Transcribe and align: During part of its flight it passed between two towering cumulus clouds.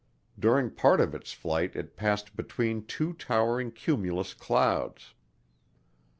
During 0.39 0.71
part 0.71 0.99
of 0.99 1.13
its 1.13 1.31
flight 1.31 1.75
it 1.75 1.95
passed 1.95 2.35
between 2.35 2.85
two 2.87 3.13
towering 3.13 3.71
cumulus 3.71 4.33
clouds. 4.33 5.13